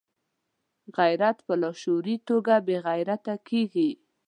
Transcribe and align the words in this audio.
غیرت 0.97 1.37
په 1.47 1.53
لاشعوري 1.61 2.17
توګه 2.29 2.55
بې 2.65 2.77
غیرته 2.87 3.33
کېږي. 3.47 3.89